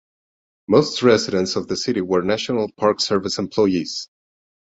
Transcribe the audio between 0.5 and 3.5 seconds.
Most residents of the city were National Park Service